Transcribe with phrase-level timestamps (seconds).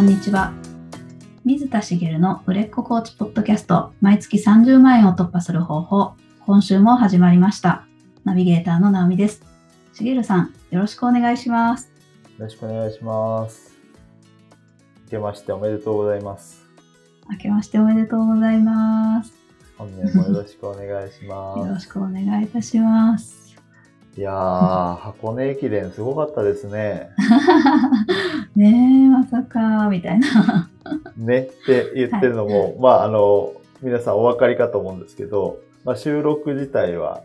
[0.00, 0.54] こんにちは。
[1.44, 6.14] 水田茂の売れっ子コーチポッドキャスト、毎月30万円を突破する方法、
[6.46, 7.84] 今週も始まりました。
[8.24, 9.42] ナビゲーターの直美です。
[9.92, 11.92] 茂さん、よろしくお願いします。
[12.38, 13.76] よろしくお願いします。
[15.04, 16.66] 明けましておめでとうございます。
[17.30, 19.34] 明けましておめでとうございます。
[19.76, 21.68] 本年もよろしくお願いしよます。
[21.74, 23.39] ろしくお願いいたします。
[24.16, 27.10] いやー、箱根駅伝すごかったですね。
[28.56, 30.68] ねえ、まさか、みたいな。
[31.16, 33.52] ねって言ってるのも、まあ、あの、
[33.82, 37.22] 皆さんお分かりかと思うんですけど、まあ、収録自体は、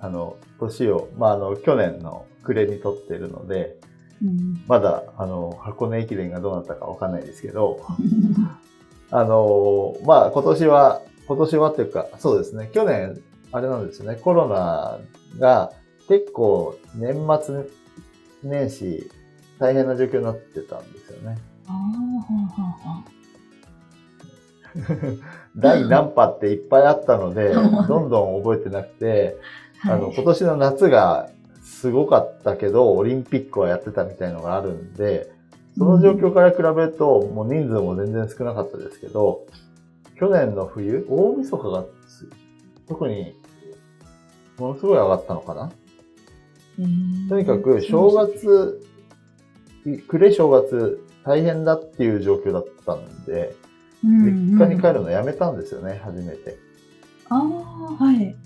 [0.00, 3.76] あの、年を、まあ、あの、去年の暮れに撮ってるので、
[4.22, 7.80] うんまだ、あの、箱根駅伝がどうなったかわかんないですけど、
[9.10, 13.20] あの、まあ、今年は、今年はっていうか、そうですね、去年、
[13.52, 14.98] あれなんですよね、コロナ
[15.38, 15.72] が
[16.08, 17.64] 結構年末
[18.42, 19.10] 年始
[19.58, 21.38] 大変な状況になってたんですよね。
[21.66, 21.74] ああ、
[22.22, 23.04] ほうほうほう
[25.56, 29.36] 第何波っていっぱいあったので、う んどんどん覚えてなくて、
[29.84, 31.30] あの、はい今年の夏が
[31.62, 35.30] すごかったけど、オリンピックはやってたみたいのがあるんで、
[35.78, 39.46] その状況から比べると、もう人数も全然少なかったですけど、
[40.18, 42.28] 去年の冬、大晦日がつ
[42.88, 43.34] 特に、
[44.58, 45.70] ものすごい上がったのかな？
[47.28, 48.80] とにかく、正月、
[50.08, 53.54] 暮れ正月、大変だっていう状況だったんで、
[54.02, 56.56] 実家に帰るのやめたんですよね、初めて。
[57.30, 58.36] ああ、はい。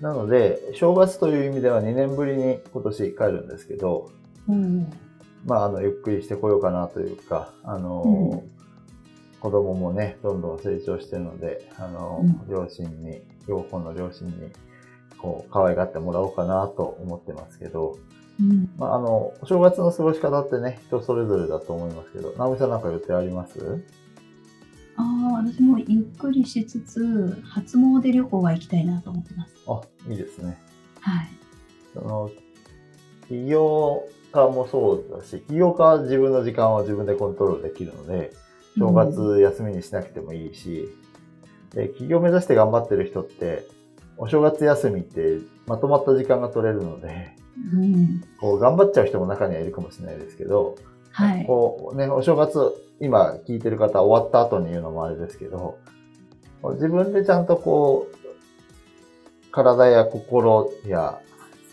[0.00, 4.10] なので、正月という意味では2年ぶりに今年帰るんですけど、
[4.48, 4.90] うん
[5.46, 8.42] まあ、あの、ゆっくりしてこようかなというか、あの、
[9.40, 12.50] 子供もね、どんどん成長してるので、あの、うん。
[12.50, 14.32] 両親に、両方の両親に、
[15.24, 17.96] こう、可愛がってもらおうかなと思ってますけど、
[18.38, 23.82] うんまあ、あの、お正月の過ごし方ってね、人それぞれだと思いますけど、直美さんなんか予定あります？
[24.96, 29.54] ああ、私もゆっくりしつつ、初詣旅行は行きたいなと思ってます。
[29.66, 30.58] あ、いいですね。
[31.00, 31.28] はい。
[31.94, 32.30] その、
[33.28, 38.32] 起業家もそうだし、起業家は自分の時間は自分でコントロールできるので、
[38.76, 40.88] 正月休みにしなくてもいいし、
[41.72, 43.66] で、起業目指して頑張ってる人って、
[44.16, 47.36] お正月休みってまとまった時間が取れるので、
[47.72, 48.24] うん。
[48.40, 50.76] こう頑張っちゃう人も中にはいるかもしれないですけど、
[51.10, 51.46] はい。
[51.46, 55.78] こうね、お正月、今聞いてる方終わった後に言うのもあれですけど、
[56.74, 61.20] 自分でちゃんとこう、体や心や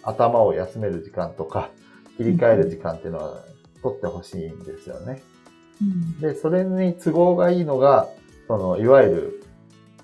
[0.03, 1.69] 頭を休める時間とか、
[2.18, 3.44] 切り替える時間っていうのは
[3.81, 5.22] 取ってほしいんですよね。
[5.81, 8.07] うんで、それに都合がいいのが、
[8.47, 9.44] その、いわゆる、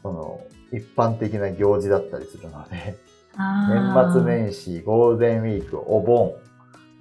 [0.02, 0.42] その、
[0.72, 2.98] 一般的な行事だったりするので、
[3.38, 6.34] 年末年始、ゴールデンウィーク、お盆、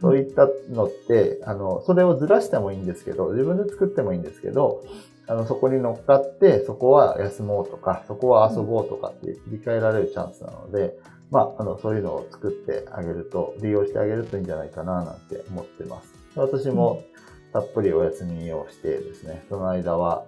[0.00, 4.84] そういったのって、あの、それをずらしてもいいんですけど、自分で作ってもいいんですけど、
[5.26, 10.98] あの、そこに乗っかって、そこは休もうとか、そこは遊ぼうとかって切り替えられるチャンスなので、
[11.30, 16.14] まあ、あの、そういうのを作ってあげると、利用してあげるといいんじゃないかな、なんて思ってます。
[16.36, 17.02] 私も、
[17.52, 20.26] たっぷりお休みをしてですね、その間は、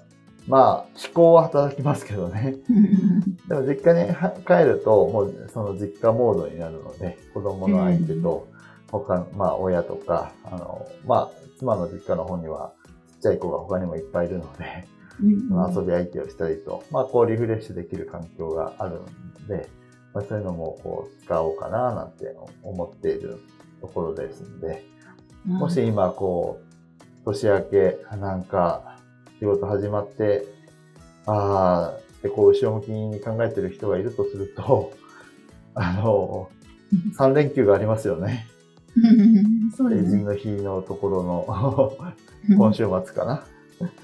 [0.49, 2.57] まあ、思考は働きますけどね、
[3.49, 8.47] でも実家には帰ると、もうその実家モードになるので、子供の相手と、
[8.91, 12.73] 他の、まあ親とか、あの、まあ妻の実家の方には
[13.09, 14.87] ちっちゃい子が他にもいっぱいいるので、
[15.21, 19.07] 遊び相手をしたりと、まあこうリフレッシュできる環境があるの
[19.49, 19.69] で、
[20.15, 23.39] まあそういうのもこう使おうかななんて思っている
[23.83, 24.83] ところですので、
[25.45, 28.98] もし今こう、年明け、なんか
[29.39, 30.45] 仕事始まって、
[31.27, 34.93] ああ、でこう後ろ向きに考えてる人がいるとすると、
[35.75, 36.49] あの、
[37.19, 38.47] 3連休がありますよね。
[38.97, 40.11] うんそうですね。
[40.11, 41.97] 成人の日のところの
[42.57, 43.45] 今週末かな。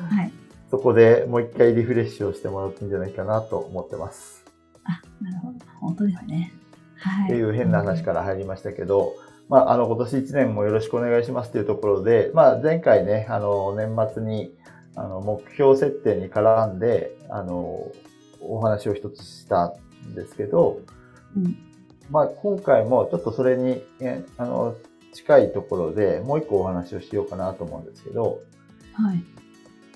[0.08, 0.32] はい。
[0.70, 4.44] そこでもう一回リフレッシュをしてもらっていいんじゃないかなと思ってます。
[4.84, 5.58] あ、なるほど。
[5.80, 6.52] 本当ですね。
[6.96, 7.30] はい。
[7.30, 9.14] っていう変な話から入りましたけど、
[9.48, 14.54] まあ、あの、今年1年もよろしくお願いしますというところで、まあ、前回ね、あの、年末に、
[14.96, 17.90] あの、目標設定に絡んで、あの、
[18.40, 19.74] お話を一つした
[20.06, 20.80] んですけど、
[21.36, 21.56] うん
[22.10, 24.76] まあ、今回もちょっとそれに、えあの、
[25.14, 28.40] 近いところでもう一個お話をしようかなと思うんですけど、
[28.92, 29.24] はい。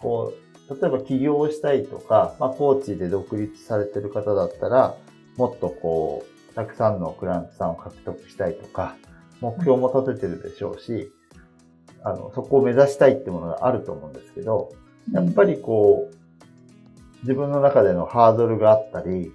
[0.01, 0.33] こ
[0.69, 4.97] う、例えば起業をしたいとか、まあ、コーチで独立されてる方だったら、
[5.37, 8.97] もっとこう、たくさんのクライアントさんを獲得したいとか、
[9.41, 11.13] 目標も立ててるでしょうし、
[12.03, 14.73] あの、そこを目指したいってものがあると思うんですけど、
[15.13, 16.15] やっぱりこう、
[17.23, 19.33] 自分の中でのハードルがあったり、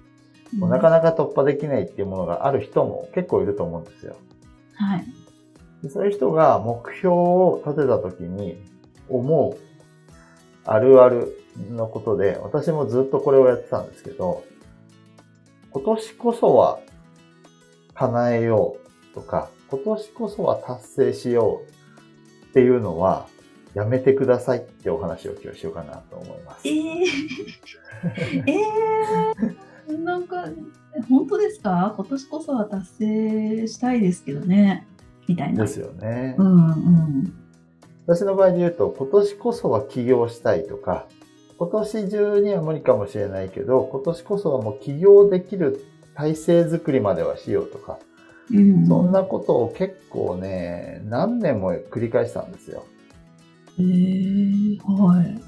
[0.56, 4.16] もうなかなか突破できないっていうものがある人も結構いると思うんですよ。
[4.74, 5.04] はい。
[5.82, 8.56] でそういう人が目標を立てた時に
[9.08, 9.58] 思う
[10.64, 11.38] あるある
[11.70, 14.44] のことで、私もずっとこれをやってたんですけど、
[15.70, 16.78] 今年こそは
[17.94, 18.76] 叶えよ
[19.12, 21.62] うとか、今年こそは達成しよ
[22.42, 23.26] うっていうのは、
[23.74, 26.68] やめてくださいってお話を今日しようかなと思います。
[26.68, 27.04] えー、
[28.46, 30.48] えー、 なんか、
[31.08, 31.92] 本当ですか？
[31.96, 34.86] 今年こそは達成したいですけどね。
[35.26, 35.62] みたいな。
[35.64, 36.36] ですよね。
[36.38, 37.32] うんうん。
[38.06, 41.06] 私の場合で言うと、今年こそは起業したいとか、
[41.58, 45.80] 今年中には無理かもしれないけど、今年こそはもう起業できる
[46.14, 47.98] 体制づくりまではしようとか、
[48.52, 52.84] うん、そんなことを結構ね、何年も繰り返したんですよ。
[53.78, 55.40] えー、はい。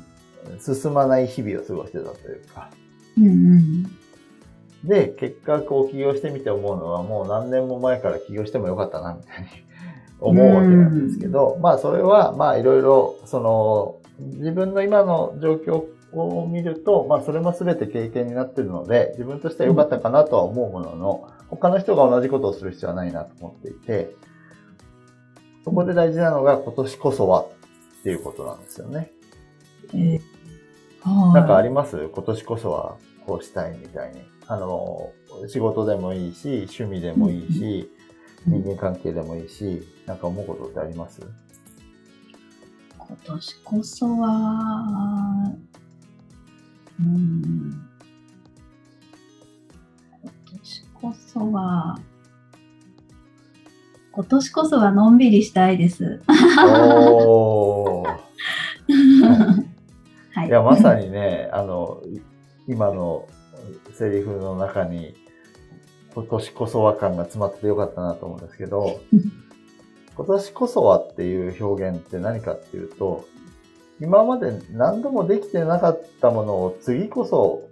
[0.61, 2.71] 進まない日々を過ごしてたというか。
[3.19, 3.83] うんうん。
[4.85, 9.49] で、結果、こう起業してみて思うのは、もう何年も前から起業してもよかったな、みたいに
[10.21, 13.97] 思うわけなんですけど、まあそれは、まあいろいろ、その、
[14.39, 24.15] 自分の今の状況を見ると、まあそれも全て経験になってるので、自分としては良かったかなとは思うものの、他の人が同じことをする必要はないなと思っていて、
[25.65, 27.49] そこで大事なのが今年こそはっ
[28.07, 29.11] ていうことなんですよね。
[29.93, 30.21] えー、
[31.01, 31.35] はい。
[31.35, 32.09] なんかあります？
[32.09, 34.23] 今年こそはこうしたいみたいに。
[34.47, 35.11] あの、
[35.49, 37.91] 仕事でもいいし、趣味でもいいし、
[38.47, 41.21] うん人間関係でもいいし、なんか思うことってあります？
[42.97, 45.53] 今年こそは、
[47.01, 47.89] うん。
[50.23, 51.99] 今年こそは、
[54.17, 56.23] 今年こそはのんびりしたいです。
[60.47, 60.49] い。
[60.49, 62.03] いや、まさにね、あの、
[62.67, 63.29] 今の
[63.93, 65.15] セリフの中に、
[66.15, 69.01] 今年こそは感が詰まっててよかったなと思うんですけど、
[70.17, 73.27] 今年こそはっていう表現って何かっていうと、
[74.01, 77.69] 今まで何度もできてなかったものを次こそ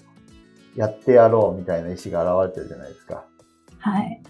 [0.77, 3.25] やってやろうみたいな意志が現れてるじゃないですか。
[3.79, 4.23] はい。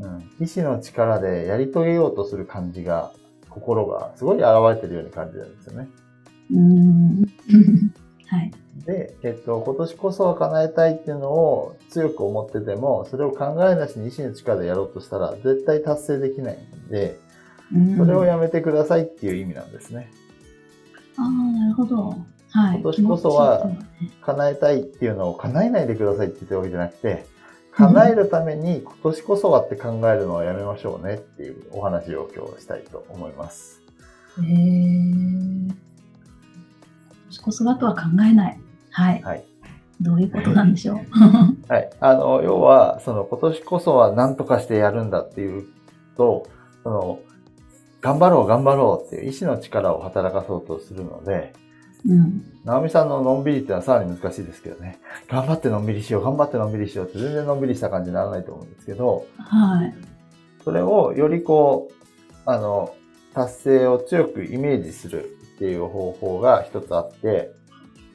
[0.00, 3.12] うん、意志の力でやり遂げようとする感じが、
[3.48, 5.88] 心がすごい現れてるように感じるんですよね。
[6.52, 7.24] うん。
[8.28, 8.52] はい。
[8.84, 17.18] で、えっと、今年こそは叶えたいっていうのを強く思ってても、それを考えなしに意志の力でやろうとしたら絶対達成できないんで、
[17.74, 20.08] うんそれをやめてくださいっていう意味なんですね。
[21.16, 22.16] ああ、なるほど。
[22.50, 22.80] はい。
[22.80, 23.68] 今年こそは
[24.22, 27.26] 叶えたいっていうのを叶えないでくださいって言ってるわけじゃなくて、
[27.76, 33.82] 叶えるために今年こそはって考えるのはやめましょうねっていうお話を今日したいと思います。
[34.40, 34.46] へえ。
[34.46, 35.74] 今
[37.28, 38.58] 年こそはとは考えない。
[38.90, 39.22] はい。
[39.22, 39.44] はい。
[40.00, 40.98] どういうことなんでしょう？
[41.72, 41.90] はい。
[42.00, 45.64] あの、要は、その今年こそは何とかしてやるんだっていう
[46.16, 46.46] と、
[46.82, 47.18] その、
[48.00, 51.52] 頑張ろう頑張ろうっていう意志の力を働かそうとするので、
[52.04, 52.42] うん。
[52.64, 54.98] 直美さんののんびりっていうのはさらに難しいですけどね。
[55.28, 59.94] 頑張ってのんびりしよう、頑張ってのんびりしようって全然のんびりした感じにならないと思うんですけど、はい。
[60.64, 62.94] それをよりこう、あの、
[63.34, 67.52] 達成を強くイメージするっていう方法が一つあって、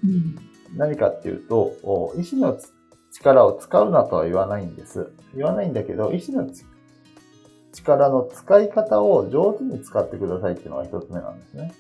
[0.03, 0.35] うん。
[0.77, 2.73] 何かっていうと、お意志のつ
[3.11, 5.11] 力を使うなとは言わないんです。
[5.35, 6.65] 言わないんだけど、意志のつ
[7.73, 11.73] 力の使い方を上手に使ってくださいっていうのが一つ目なんですね。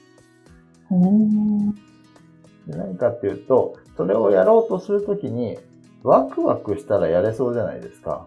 [2.67, 5.57] で何かっていうと、それをやろうとするときに、
[6.03, 8.25] ワクワクしたらやれそうじゃないですか。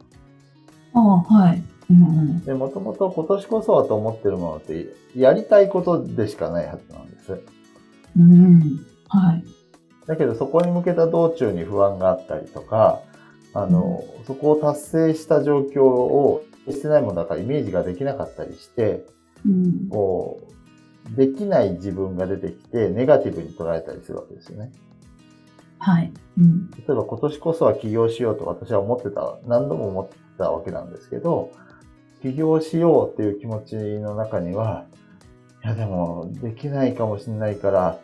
[0.95, 1.63] ああ、はい。
[1.91, 2.41] うんうん。
[2.45, 4.87] で、もともと今年こそはと思ってるものって、
[5.17, 7.41] やりたいことでしかないはずなんです。
[8.17, 8.61] うん。
[9.09, 9.45] はい。
[10.07, 13.01] だけどそこに向けた道中に不安があったりとか、
[13.55, 19.05] あの、そこを達成した状況をしてないものだからイメージができなかったりして、
[19.47, 19.89] うん。
[19.89, 20.53] こう、
[21.11, 24.73] できない自分が出てきて、ネガティブに捉えたりするわけですよね。
[25.79, 26.13] はい。
[26.39, 26.71] うん。
[26.71, 31.53] 例えば今年こそは起業しようと私は思ってた、何度も思ってたわけなんですけど、
[32.23, 34.87] 起業しようっていう気持ちの中には、
[35.63, 37.99] いやでも、できないかもしれないから、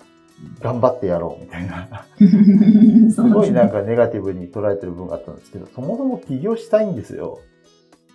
[0.60, 2.06] 頑張ってやろうみたいな。
[3.10, 7.40] すすごいなんかネガティブに捉えてる部分があったんですけど、そもそも起業したいんですよ。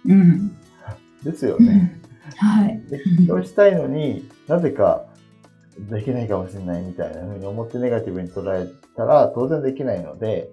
[0.06, 0.52] うん。
[1.24, 2.00] ですよね。
[2.36, 2.82] はい。
[2.90, 5.06] で起業したいのになぜか
[5.78, 10.50] できないかもしれないみたいな風に思ってネガティブに捉えたら当然できないので、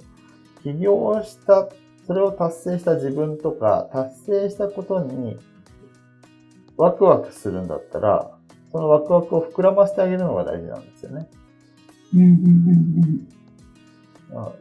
[0.63, 1.69] 起業した、
[2.07, 5.39] それを達成した自分とか、達成したことに
[6.77, 8.31] ワクワクするんだったら、
[8.73, 11.29] そのワクワクを膨らませてあげるのが大事なんですよね。
[12.15, 13.43] うんうんうん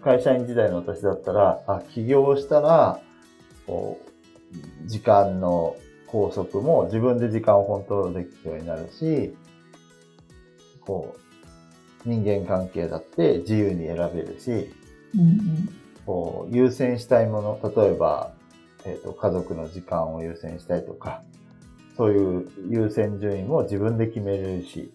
[0.03, 2.99] 会社員時代の私だったら、あ、起業したら、
[3.65, 4.01] こ
[4.83, 5.77] う、時間の
[6.11, 9.35] 拘束も自分で時間をコントロールできるようになるし、
[10.81, 11.15] こ
[12.05, 14.73] う、人間関係だって自由に選べるし、
[15.15, 15.69] うん
[16.05, 18.33] こう優先したいもの、例えば、
[18.85, 21.21] えっ、と、家族の時間を優先したいとか、
[21.95, 24.91] そういう優先順位も自分で決めれるし、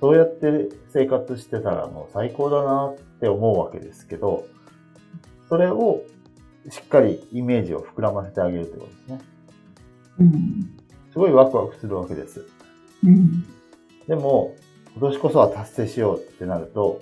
[0.00, 4.46] そうやって生活してたらもう最高だなって思うわけですけど、
[5.48, 6.02] それを
[6.70, 9.20] しっかりイメージを膨らませてあげるってことですね。
[10.20, 10.70] うん
[11.12, 12.44] すごいワクワクするわけです。
[13.04, 13.44] うん
[14.08, 14.54] でも、
[14.92, 17.00] 今年こそは達成しようってなると、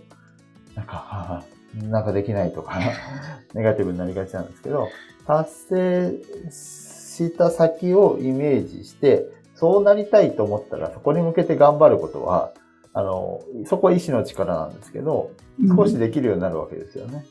[0.76, 2.78] なんか、なんかできないとか、
[3.54, 4.88] ネガティブになりがちなんですけど、
[5.26, 12.52] 達成した先をイメージして、そうなりたいと思ったら、そこに向けて頑張ることは、
[12.92, 15.42] あの、そこは意志の力なんですけど、うん
[15.76, 17.24] 少しできるようになるわけですよね。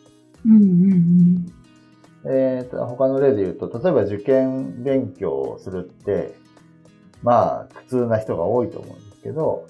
[0.46, 1.61] うんうん
[2.26, 6.36] えーと、他の例で言うと、例えば受験勉強をするって、
[7.24, 9.68] まあ、苦痛な人が多いと思うんですけど、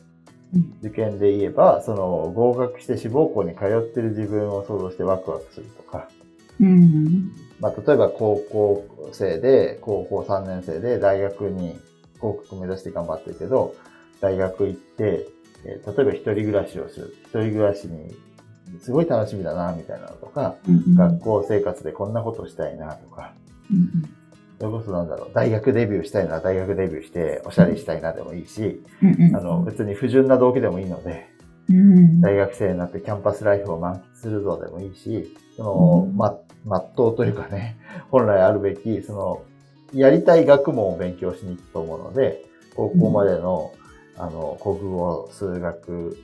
[0.53, 6.09] うん受験で言えば、その、合格して志望校に通ってる自分を想像してワクワクするとか、
[6.59, 6.71] うんう
[7.09, 7.31] ん
[7.61, 11.79] まあ、例えば高校生で、高校3年生で大学に
[12.19, 13.75] 合格目指して頑張ってるけど、
[14.19, 15.27] 大学行って、
[15.63, 17.15] えー例えば一人暮らしをする。
[17.23, 18.15] 一人暮らしに、
[18.79, 23.33] すごい楽しみだな、みたいなのとか、うん学校生活でこんなことしたいな、とか、
[23.71, 24.09] うん
[24.59, 28.83] それこそなんだろう、大学デビューしたいなら大学デビューして、おしゃれしたいなでもいいし、
[29.33, 31.27] あの、別に不純な動機でもいいので、
[31.69, 37.77] うん大学生になってキャンパスライフを満喫するぞでもいいし、その、うんま、まっとうというかね、
[38.11, 39.43] 本来あるべき、その、
[39.93, 43.73] やりたい学問を勉強しに行くと思うので、高校までの、
[44.17, 46.17] あの、国語、数学、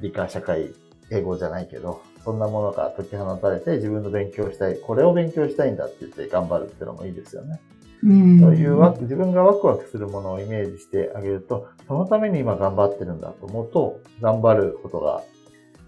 [0.00, 0.70] 理科、社会、
[1.10, 7.60] 英語じゃないけど、そんなものから解き放たれて自分の勉強したい、これを勉強したいんだって言って頑張るっていうのもいいですよね。
[8.04, 15.22] うんそういうワク自分がワクワクするものをイメージしてあげると、そのために今頑張ってるんだと思うと、頑張ることが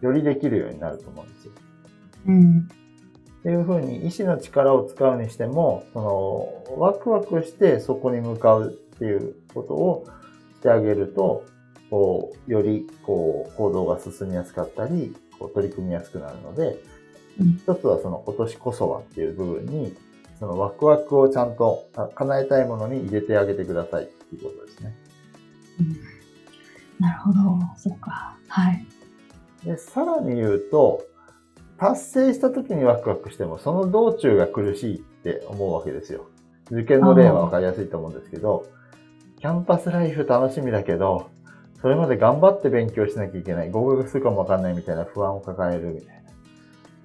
[0.01, 1.53] よりできるようになると思うんですよ。
[2.27, 2.69] うん
[3.39, 10.07] っていうふうに意志の力を使うにしても、その、ワクワクしてそこに向かうっていうことを
[10.57, 11.45] してあげると、
[11.91, 16.83] こう、より、こう、行動が進みやすかったり、こう、取り組みやすくなるので、
[17.41, 17.53] うん。
[17.57, 19.97] 一つはその今年こそはっていう部分に、
[20.39, 24.97] そのワクワクをちゃんとあ叶えたいものに入れてあげてくださいっていうことですね。
[25.81, 27.05] うん。
[27.05, 27.39] なるほど。
[27.77, 28.37] そうか。
[28.49, 28.87] はい。
[29.65, 31.05] で、さらに言うと、
[31.79, 36.27] 達成した時にワクワクしても、その道中が苦しいって思うわけですよ。
[36.71, 38.67] 受験の例はわかりやすいと思うんですけど、
[39.39, 41.31] キャンパスライフ楽しみだけど、
[41.81, 46.31] それまで頑張って勉強しなきゃいけない、合格するかもわかんないみたいな不安を抱えるみたいな。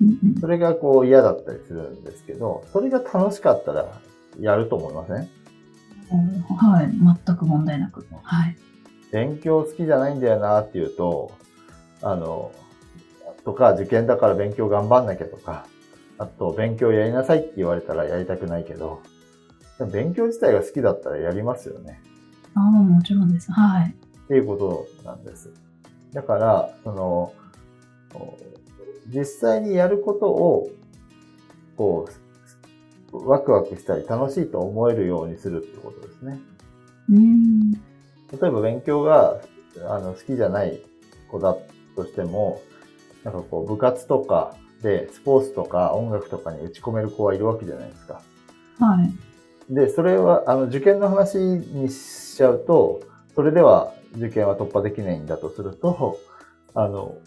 [0.02, 4.02] うんそれがこう嫌だったりするんですけど、それが楽しかったら
[4.40, 5.30] やると思いません？
[6.12, 6.90] うんはい。
[7.26, 8.06] 全く問題なく。
[8.24, 8.58] はい。
[9.12, 11.32] 勉強好きじゃないんだよなっていうと、
[12.02, 12.52] あの、
[13.46, 15.68] とか、受験だから勉強頑張んなきゃとか、
[16.18, 19.02] あと、勉強やりなさいって言われたらやりたくないけど、
[19.92, 22.02] 勉強自体が好きだったらやりますよね。
[22.56, 23.52] ああもちろんです。
[23.52, 25.52] はいっていうことなんです。
[26.14, 27.34] だから、その、
[29.08, 30.70] 実際にやることを、
[31.78, 32.08] こ
[33.12, 36.40] う、ワクワクしたり楽しいと思えるようにするってことですね。
[37.10, 39.42] うん例えば勉強が
[39.88, 40.80] あの好きじゃない
[41.30, 41.56] 子だ
[41.96, 42.62] としても、
[43.24, 48.22] なんかこう部活とかでスポーツとか音楽とかに打ち込める子はいるわけじゃないですか。
[48.80, 49.14] はい
[49.70, 53.02] で、それはあの受験の話にしちゃうと、
[53.36, 56.20] それでは受験は突破できないんだとすると、
[56.74, 57.18] あの、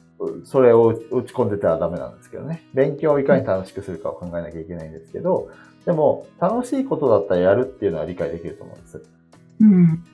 [0.44, 2.62] それを打ち込んでたらダメなんですけどね。
[2.74, 5.50] 勉強をいかに楽しくするかを考えなきゃいけないんですけど、
[5.84, 9.02] でも楽しいことだったらやるっていうのは理解できると思うんです。
[9.60, 10.04] うん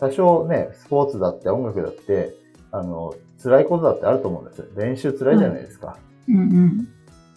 [0.00, 2.34] 多少ね、スポーツだって音楽だって、
[2.72, 4.68] あの、辛いことだってあると思うんです。
[4.76, 5.96] 練習辛いじゃないですか。
[6.28, 6.88] うんうん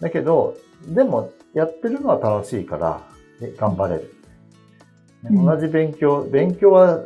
[0.01, 3.01] だけど、でも、やってるのは楽しいから、
[3.39, 4.13] ね頑張れる。
[5.31, 7.05] 同じ勉強、勉強は、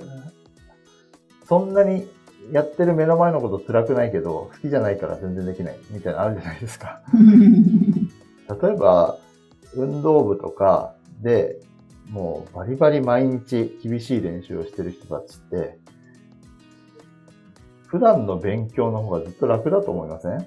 [1.50, 2.08] そんなに
[2.52, 7.02] やってる目の前のこと辛くないけど、好きじゃないから全然できない、みたいなのあるじゃないですか。
[8.62, 9.18] 例えば、
[9.76, 11.60] 運動部とかで、
[12.10, 15.78] もうバリバリ毎日厳しい練習をしてる人たちって、
[17.88, 20.32] 普段の勉強の方がずっと楽だと思いません？
[20.32, 20.46] あ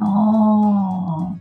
[0.00, 1.36] あ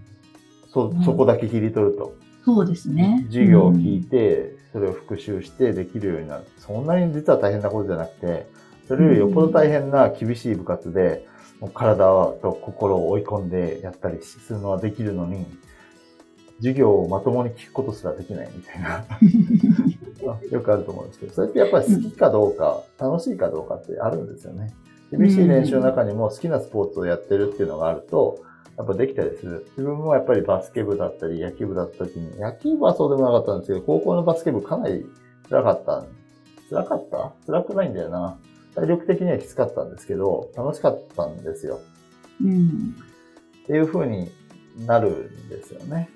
[0.70, 2.16] そうん、そこだけ切り取ると。
[2.44, 3.24] そうですね。
[3.28, 6.44] 授業を聞いて、それを復習してできるようになる。
[6.58, 8.46] そんなに実は大変なことじゃなくて、
[8.90, 11.26] それよりよっぽど大変な厳しい部活で、
[11.62, 15.46] もう体と心を追い込んでやったりするのはできるのに、
[16.58, 19.06] 授業をまともに聞くことすらできないみたいな、
[20.52, 24.74] よくあると思うんですけど、それってやっぱり好きかどうか、楽しいかどうかってあるんですよね。
[25.10, 28.44] 厳しい練習の中にも好きなスポーツをやってるっていうのがあると、
[28.78, 29.66] やっぱできたりする。
[29.78, 35.06] 自分もやっぱりバスケ部だったり野球部だった時に、野球部はそうでもなかったんですけど、高校のバスケ部かなり
[35.50, 36.06] 辛かった。
[36.70, 38.38] 辛かった辛くないんだよな。
[38.76, 41.80] 体力的にはきつかったんですけど、楽しかったんですよ。
[42.44, 42.96] うん。
[43.64, 44.30] っていう風に
[44.86, 46.10] なるんですよね。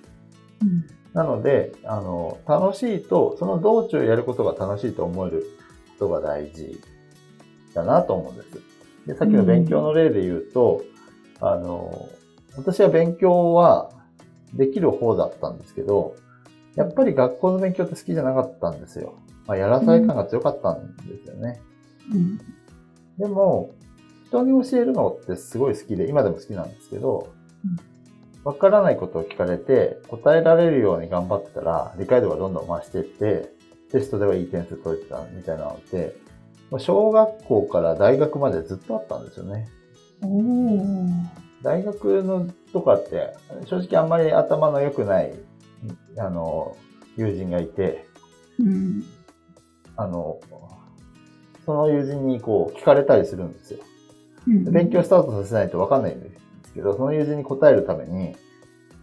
[0.62, 0.86] うん。
[1.14, 5.46] なので、あの、楽しいと、その道中やることが楽しいと思える
[5.98, 6.80] ことが大事
[7.74, 8.50] だなと思うんです。
[9.08, 10.84] で、さっきの勉強の例で言うと、
[11.40, 12.10] あの、
[12.60, 13.92] 私は勉強は
[14.54, 16.16] できる方だったんですけど、
[16.76, 19.16] やっぱり学校の勉強って好きじゃなかったんですよ。
[19.48, 21.60] まあ、やらされ感が強かったんですよね。
[22.14, 22.38] うん。
[23.18, 23.72] でも、
[24.28, 27.34] 人に教えるのってすごい好きで、今でも好きなんですけど
[27.66, 33.52] うん、わからないことを聞かれて、答えられるように頑張ってたら、理解度がどんどん増していって、
[33.92, 36.16] テストではいい点数取れてたみたいなのって、
[36.78, 39.68] 小学校から大学までずっとあったんですよね。
[41.62, 43.34] 大学のとかって、
[43.66, 45.34] 正直あんまり頭の良くない、
[46.18, 46.78] あの、
[47.18, 48.06] 友人がいて、
[48.60, 49.04] うん。
[49.96, 50.40] あの、
[51.66, 53.80] その友人にこう聞かれたりするんですよ。
[54.48, 56.30] うん勉強スタートさせないと分かんないんで
[56.64, 58.36] すけど、その友人に答えるために、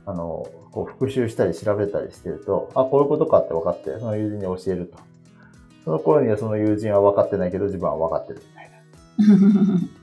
[0.06, 4.98] あの、こう復習したり調べたりしてると、あ、こういうことかって分かって、その友人に教えると。
[5.84, 8.42] その頃にはその友人は分かってないけど、自分は分かってる。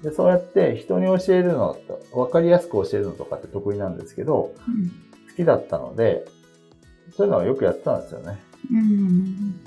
[0.02, 1.78] で、 そうやって人に教えるの、
[2.14, 4.54] 分かりやすく教えるのとかって得意なんですけど、
[5.30, 6.26] 好きだったので、
[7.16, 8.40] そういうのはよくやってたんですよね。
[8.72, 9.60] うん。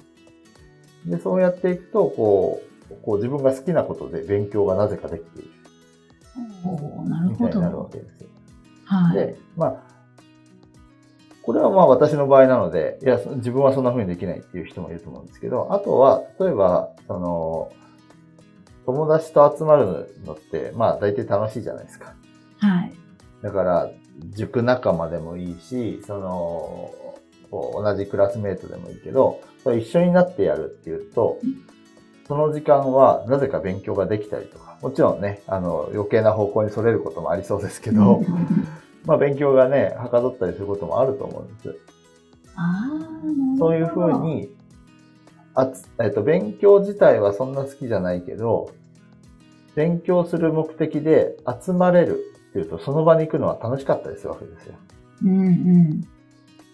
[1.10, 5.50] で、そうやっていくと、こう、こう自分が好きなことで勉強がなぜかできている
[6.64, 7.90] おーなるほみたいになるわど。
[7.90, 8.28] けですよ。
[8.84, 9.16] はい。
[9.16, 9.76] で、まあ、
[11.42, 17.70] これはまあ私の場合なので、いや、そ自分はそんな風にできないっていう人もいると思うんですけど、あとは、例えば、その、
[18.86, 22.14] 友達と集まるのって、まあ大体楽しいじゃないですか。
[22.58, 22.92] はい。
[23.42, 23.90] だから、
[24.34, 26.90] 塾仲間でもいいし、その、
[27.50, 31.64] 同じクラスメートでもいいけど、それ一緒になってやるっていうとうん、
[32.26, 38.26] その時間はなぜか勉強ができたりとか、もちろんね、あの、余計な方向にそれることもありそうですけど、うん
[39.06, 41.78] まあ勉強がね、はかどったりすることもあると思うんです。
[42.56, 43.58] ああ、なるほど。
[43.58, 44.12] そういうふう。
[44.24, 44.55] に、
[45.56, 48.70] あつ、えっと、勉強自体はそんな好きじゃないけど、
[49.74, 54.74] 勉強する目的で集まれるっていうと、その場に行くのは楽しかったりするわけですよ。
[55.24, 56.08] うんうん。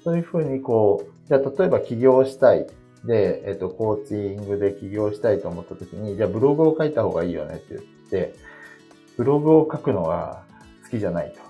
[0.02, 2.66] そういうふうにこう、じゃあ例えば起業したい。
[3.04, 8.34] で、えっと、コーチングで起業したいと思った時に、じゃあブログを書いた方がいいよねって言って、
[9.16, 10.42] ブログを書くのが
[10.84, 11.40] 好きじゃないと。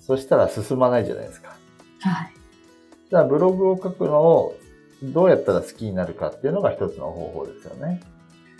[0.00, 1.56] そしたら進まないじゃないですか。
[2.00, 2.32] はい。
[3.10, 4.56] じゃあブログを書くのを
[5.12, 8.00] どうやったら好きになるかっていうのが一つの方法ですよね。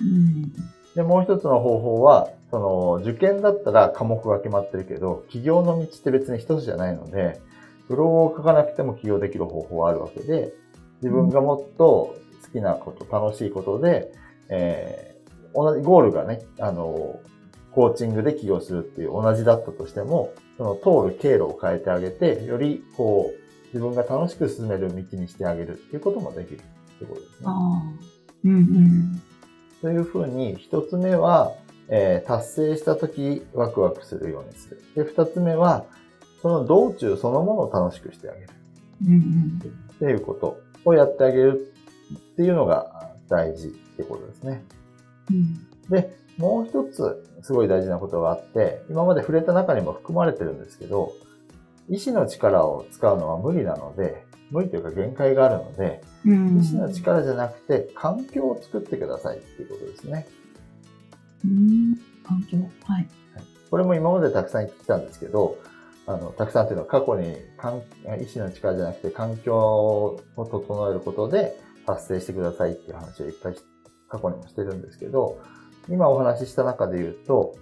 [0.01, 0.53] うん。
[0.95, 7.41] で、もう一つの方法は、その、受験だったら科目が決まってるけど、起業の道って別に一つじゃないので、
[7.89, 10.53] ブログを書かなくても起業できる方法はあるわけで、
[11.03, 14.13] 自分がもっと好きなこと、楽しいことで、
[14.49, 17.21] えー、同じ、ゴールがね、あの、
[17.73, 23.44] コーチングで起業するっていう同じだったとしても、その通る経路を変えてあげて、よりこう、
[23.75, 27.47] 自分が楽しく進める道にしてあげるっていうこともできるってことですね。
[28.45, 29.23] うんうん。
[29.83, 31.53] というふうに、一つ目は、
[31.89, 34.83] えー達成したときワクワクするようにする。
[34.95, 35.87] で、二つ目は、
[36.41, 38.49] その道中そのものを楽しくしてあげる。
[39.07, 39.61] うんうん。
[39.93, 41.73] っていうことをやってあげる
[42.15, 44.63] っていうのが大事ってことですね。
[45.31, 45.91] うん。
[45.91, 51.13] で、もう一つすごい大事なことがあって、今まで触れた中にも含まれてるんですけど、
[51.89, 56.61] 意志の力を使うのは無理なので、無理というか限界があるので、うん。
[56.61, 60.27] 意志の力じゃなくて環境を作ってくださいっていうことですね。
[61.45, 61.97] うん。
[62.25, 62.59] 環境。
[62.85, 63.09] はい。
[63.71, 65.59] これも今までたくさん言ってきたんですけど、
[66.07, 67.83] あの、たくさんというのは過去に環
[68.21, 73.63] 意志の力じゃなくて環境を整えることで達成してくださいっていう話をいっぱいし
[74.09, 75.41] 過去にもしてるんですけど、
[75.89, 77.57] 今お話しした中で言うと、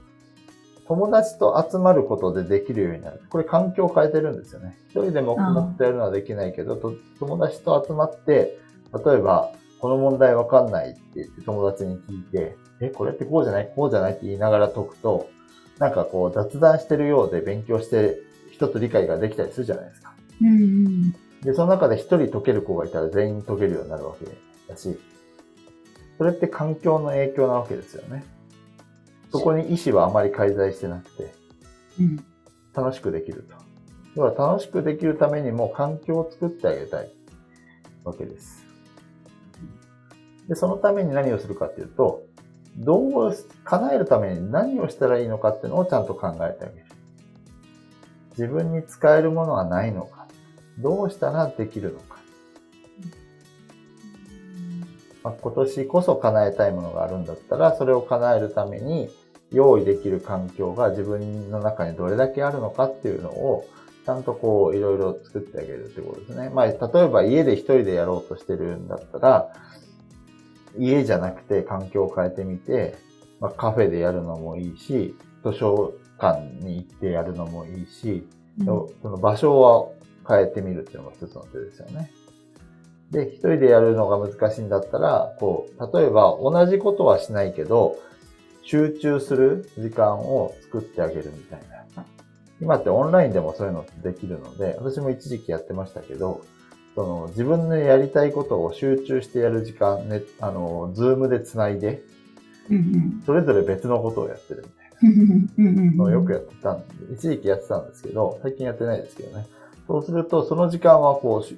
[0.94, 3.22] 友達と集まることでできるようになる。
[3.30, 4.76] これ環境を変えてるんですよね。
[4.88, 8.58] 一人で黙々とやるのはできないけど、と友達と集まって、
[8.92, 13.72] 例えば、この問題わかんないって言って友達に聞いて、え、これってこうじゃない？
[13.74, 15.30] こうじゃないって言いながら解くと、
[15.78, 18.18] なんかこう雑談してるようで勉強して
[18.52, 20.12] 人と理解ができたりするじゃないですか。
[20.42, 20.52] うんう
[20.88, 21.12] ん。
[21.40, 24.26] で、その中で一人解ける子がいたら全員解けるようになるわけ
[24.68, 24.98] だし、
[26.18, 28.24] それって環境の影響なわけですよね。
[29.32, 31.32] そこに意思はあまり介在してなくて、
[31.98, 32.24] うん。
[32.74, 33.56] 楽しくできると。
[34.14, 37.10] 要は楽しくできるためにも環境を作ってあげたい
[38.04, 38.66] わけです。
[40.48, 42.22] で、そのために何をするかっていうと、
[42.76, 46.86] どう叶えるために何をしたらいいのかっていうのをちゃんと考えてあげる。
[48.32, 50.26] 自分に使えるものはないのか。
[50.78, 52.16] どうしたらできるのか。
[55.22, 59.08] まあ、今年こそ叶えたいものがあるんだったら、それを叶えるために
[59.52, 63.66] 用意できる環境が自分の中にどれだけあるのかっていうのを、
[64.04, 66.50] ちゃんとこう、いろいろ作ってあげるってことですね。
[66.50, 69.52] まあ、例えば家で一人でやろうとしてるんだったら、
[70.78, 72.96] 家じゃなくて環境を変えてみて、
[73.40, 78.26] まあ、カフェでやるのもいいし、図書館に行ってやるのもいいし、
[78.58, 79.88] うん、その場所は
[80.28, 82.10] 変えてみるっていうのが一つの手ですよね。
[83.10, 87.96] で、一人でやるのが難しいんだったら、こう、例えば同じことはしないけど、
[88.64, 92.04] 集中する時間を作ってあげるみたいな。
[92.60, 96.42] 今ってオンラインでもそういうのってできるので、私も一時期やってましたけど、
[96.94, 102.02] その自分のやりたいことを集中してやる時間、ね、あの、ズームで繋いで、
[103.26, 106.10] それぞれ別のことをやってるみたいな。
[106.12, 109.46] よくやってたんで、一時期やってたんですけど、最近やってないですけどね。
[109.88, 111.54] そうすると、その時間はこう、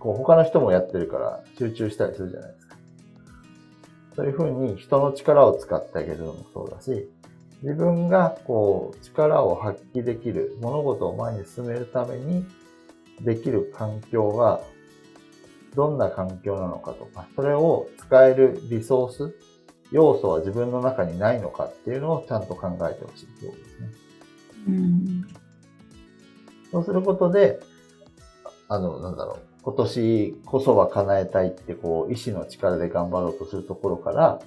[0.00, 2.69] こう他の人もやってるから集中したりするじゃないですか。
[4.16, 7.08] そういうふうに人の力を使ってあげるのもそうだし、
[7.62, 12.44] 自分がこう力を発揮できる、物事を前に進めるために
[13.20, 14.60] できる環境が
[15.74, 19.34] どんな環境なのかとか、それを使えるリソース、
[19.92, 23.88] 要素は自分の中にないのかっていうのをちゃんと考えてほしいということですね。
[24.68, 25.28] うん、
[26.72, 27.60] そうすることで、
[28.68, 34.40] あの、なんだろう、今年こそは叶えたいってこう、意志の力で頑張ろうとするところから、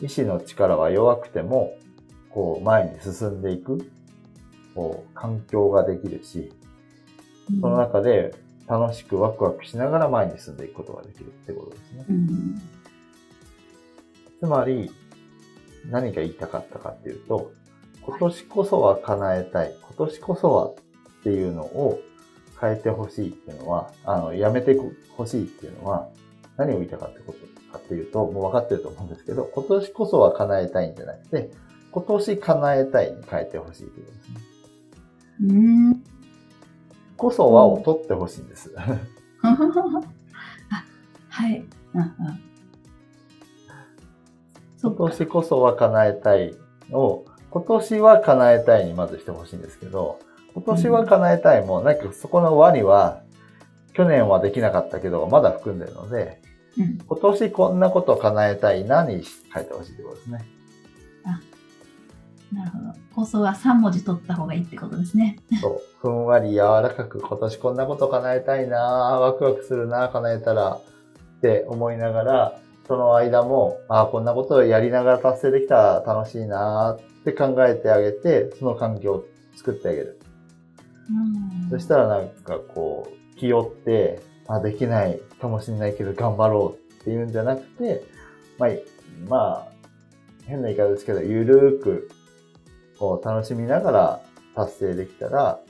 [0.00, 1.76] 意志の力は弱くても、
[2.30, 3.90] こう、前に進んでいく、
[4.74, 6.52] こう、環境ができるし、
[7.60, 8.34] その中で
[8.68, 12.04] 楽しくワクワクしながら前に進んでいくことができるってことですね。
[12.08, 12.62] うん、
[14.40, 14.90] つまり、
[15.90, 17.52] 何が言いたかったかっていうと、
[18.02, 20.74] 今年こそは叶えたい、今年こそはっ
[21.24, 22.00] ていうのを
[22.60, 24.76] 変えてほしいっていうのは、あの、やめて
[25.16, 26.08] ほしいっていうのは、
[26.56, 27.38] 何を言いたかってこと
[27.72, 31.50] かっていうと、もう分かってると思うんですけど、今年こそは叶えたいんじゃなくて、
[31.90, 34.40] 今年叶えたいに変えてほしいということですね。
[35.42, 36.04] うん。
[37.16, 38.74] こそはを取ってほしいんです。
[38.76, 38.98] あ
[41.28, 41.64] はい。
[41.94, 42.08] うんうん、
[44.82, 46.54] 今年こそは叶えたい
[46.92, 50.18] を、今年は叶えたいにまずしてほしいんですけど、
[50.56, 53.20] 今年は叶えたいも、なんかそこの輪には、
[53.92, 56.40] 去年はできなかったけど、まだ含んでるので、
[56.78, 60.44] うん、今年こんなこと叶えたいなに書いてほしいってことですね。
[61.24, 62.84] あ、なるほど。
[63.14, 65.38] 構想は3文字取った方がいいってことですね。
[65.60, 65.80] そう。
[66.00, 70.80] ふんわり柔らかく、今年こんなこと叶えたいなワクワクするな叶えたら
[71.38, 79.24] って思いながら、その間も、ああ、こんなことをやりながら達成できたら楽しいなって考えてあげて、その環境を
[79.56, 80.20] 作ってあげる。
[81.70, 88.04] そしたらなんかこう、気負って、あ、できないかもしれないけど頑張ろうっていうんじゃなくて、
[88.58, 88.70] まあ、
[89.28, 89.36] ま
[89.68, 89.68] あ、
[90.44, 92.10] 変な言い方ですけど、ゆるーく、
[92.98, 94.20] こう、楽しみながら
[94.54, 95.60] 達成できたら、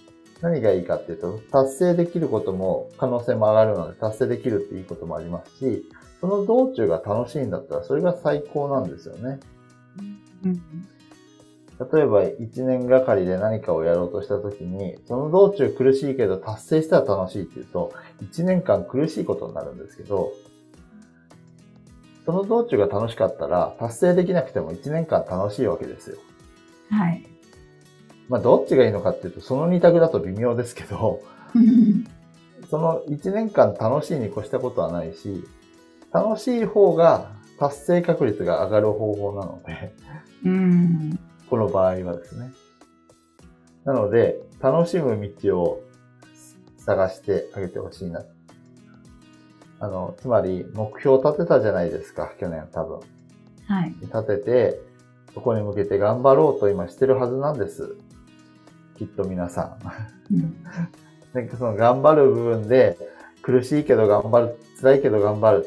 [0.42, 5.84] 何がいいかっていうと、達成できることも可能性も上がるので、達成できるっていいこともありますし、
[6.20, 9.40] その道中が楽しいんだったら、それが最高なんですよね。
[10.44, 10.62] うん
[11.78, 20.32] 例えば1年がかりで何かをやろうとした時に、その道中苦しいけど達成したら楽しいっていうと、1年間苦しいことになるんですけど、
[22.24, 26.16] その道中が楽しかったら達成できなくても1年間楽しいわけですよ。
[26.90, 27.26] はい。
[28.28, 31.20] まあどっちがいいのかっていうと、その2択だと微妙ですけど、
[32.70, 35.44] その1年間楽しいに越したことはないし、
[36.10, 39.94] 楽しい方が達成確率が上がる方法なので、
[40.44, 42.52] うんこの場合はですね。
[43.84, 45.82] なので、楽しむ道を
[46.78, 48.24] 探してあげてほしいな。
[49.78, 53.00] あの、つまり、目標を立てたじゃないですか、去年多分。
[53.66, 53.94] はい。
[54.02, 54.80] 立てて、
[55.34, 57.96] そこに向けて頑張ろうと今してるはずなんです。
[58.96, 59.76] きっと皆さ
[60.30, 60.34] ん。
[60.34, 60.56] うん、
[61.34, 62.96] なんかその頑張る部分で、
[63.42, 65.66] 苦しいけど頑張る、辛いけど頑張る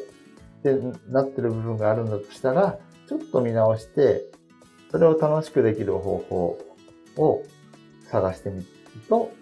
[0.58, 4.24] ってなってる部分があるんだとしたら、ちょっと見直して、
[4.90, 6.58] それを楽しくできる方法
[7.16, 7.42] を
[8.10, 8.66] 探してみる
[9.08, 9.32] と、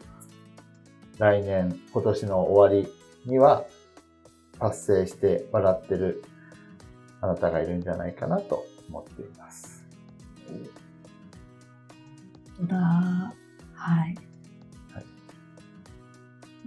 [1.19, 2.89] 来年、今年の終わり
[3.25, 3.65] には
[4.59, 6.23] 達成して笑ってる
[7.21, 9.85] あなたがいるんじゃないかなと思っています。
[12.63, 13.33] だ、は
[14.07, 14.15] い。
[14.93, 15.05] はい、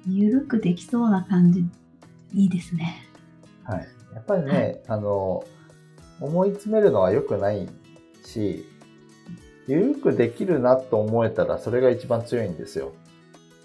[0.07, 1.65] ゆるくできそうな感じ、
[2.33, 3.07] いいですね。
[3.63, 3.87] はい。
[4.13, 5.43] やっぱりね、はい、あの、
[6.19, 7.69] 思い詰めるのは良くない
[8.23, 8.65] し、
[9.67, 12.93] ゆるくできるなと思えたら、それが一番強いんですよ。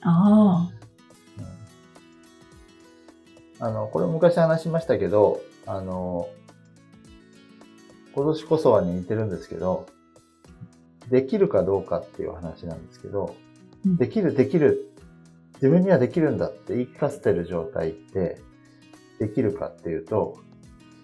[0.02, 0.70] あ
[3.60, 3.70] あ。
[3.70, 6.28] の、これ昔話しましたけど、あの、
[8.14, 9.86] 今年こそはに似てるんですけど、
[11.10, 13.34] できるかどうかっていう話なんですけど、
[13.84, 13.96] うん。
[13.96, 14.90] できる、できる、
[15.54, 18.40] 自分にはできるんだって言い聞かせてる状態って、
[19.18, 20.38] できるかっていうと、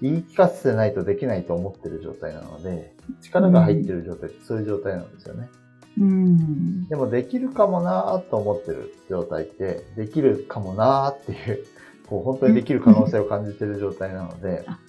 [0.02, 5.48] 言い聞かせてないとできないと思ってる状態なので、力が入ってる状態ってそういう状態なんですよね。
[5.52, 6.00] あ。
[6.00, 6.88] うん。
[6.88, 11.64] でもできるかもなーと思ってる状態って、できるかもなーっていう、
[12.08, 14.80] こう本当にできる可能性を感じてる状態なのであ、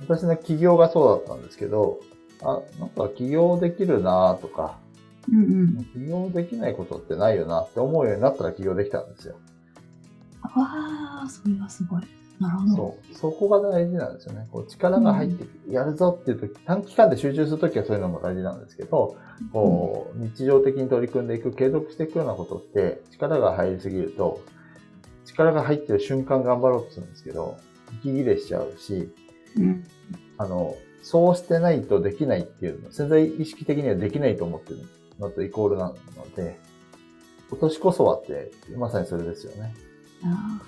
[0.00, 1.98] 私の起業がそうだったんですけど、
[2.42, 4.78] あ、なんか起業できるなーとか、
[5.30, 5.84] うんうん。
[5.92, 9.34] 起業できないことってないよなって思うようになったら起業できたんですよ。
[10.42, 12.02] わあ、それはすごい。
[12.40, 12.76] なるほど。
[12.76, 13.14] そう。
[13.14, 14.46] そこが大事なんですよね。
[14.52, 19.16] こう力が入ってやるぞっていう時、短期間で集中するときはそういうのも大事なんですけど、
[19.52, 24.40] こう、日常的に取り組んでいく、継続していくようなことって、力が入りすぎると、
[25.24, 27.56] 力が入ってる瞬間頑張ろうとするんですけど、
[28.02, 29.10] 息切れしちゃうし、
[29.56, 29.84] うん。
[30.36, 34.80] あの、そうしてないとできないっていうの、潜在意識的にはできないと思ってる
[35.18, 35.96] のとイコールなの
[36.36, 36.58] で、
[37.50, 39.74] 今年こそはって、まさにそれですよね。
[40.24, 40.60] あ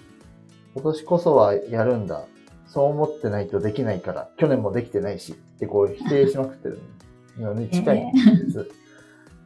[0.75, 2.23] 今年こそはやるんだ。
[2.67, 6.79] そう思ってないとできないから、去年もできてないし、ってこう否定しまくってる
[7.39, 8.71] のに近いんです。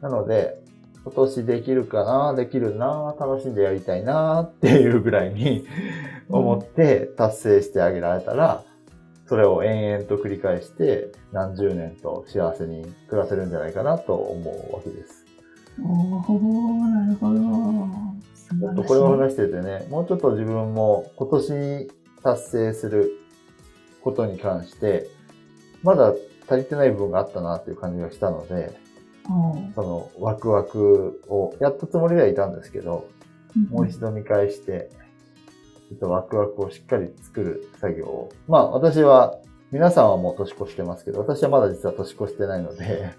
[0.01, 0.61] なので、
[1.03, 4.41] 今年できるかな、できるな、楽しんでやりたいな？
[4.41, 5.65] っていうぐらいに
[6.29, 8.63] 思って達成してあげられたら、
[9.27, 15.25] それを延々と繰り返して何十年と幸せに暮らせるんじゃないかなと思うわけです。
[15.83, 15.83] お
[16.31, 16.33] お
[16.85, 17.39] なるほど。
[18.49, 18.71] 素ちょ。
[18.71, 21.91] っとこれを話しててね、もうちょっと自分も今年に
[22.23, 23.11] 達成する
[24.01, 25.07] ことに関して、
[25.83, 26.13] まだ
[26.47, 28.77] 足りてない部分があったなっていう感じがしたので、
[29.29, 33.07] おーそのワクワクをやったつもりではいたんですけど、
[33.69, 34.89] もう一度見返して、
[35.89, 38.29] ちょっとワクワクをしっかり作る作業を。
[38.47, 39.39] まあ私は、
[39.71, 43.11] 皆さんはもう年越してますけど、私はまだ実は年越してないので、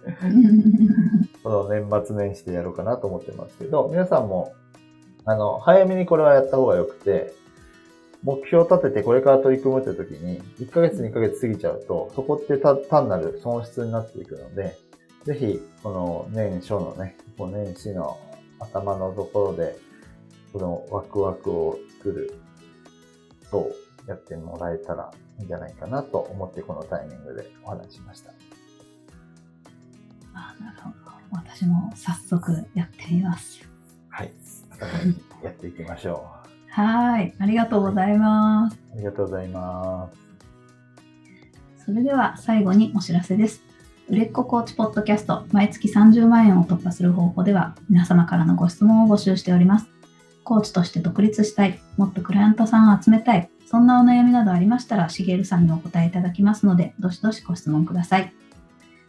[1.43, 4.53] この年末年始でやろうかなと思ってますけど、皆さんも、
[5.27, 7.35] あの、早めにこれはやった方がよくて、
[8.23, 14.79] 目標を立ててこれから取り組むって時に、1ヶ月2ヶ月過ぎちゃうと、そこってた単なる損失になっていくので、
[15.25, 18.17] ぜひ、この年初のね、こう年始の
[18.61, 19.77] 頭のところで、
[20.53, 22.39] このワクワクを作る
[23.51, 23.73] と
[24.07, 28.31] やってもらえたらいいんじゃないかなと思ってこのタイミングでお話ししました。
[30.35, 30.97] あなるほど。
[31.33, 33.76] 私も早速やってみます。
[35.43, 36.29] やっていきましょ
[36.71, 37.35] はい。
[37.39, 38.79] ありがとうございます。
[38.93, 38.95] う。
[38.95, 40.11] ありがとうございま
[41.79, 41.85] す。
[41.85, 43.62] それでは最後にお知らせです。
[44.09, 49.89] 売れっ子コーチポッドキャスト毎月30万円を突破する方法では皆様からのご質問を募集しております。
[50.45, 58.33] コーチとして独立したい、もっとクライアントさんを集めたい、そんなお悩みなどありましたら、しげるさんにお答えいただきますので、どしどしご質問ください。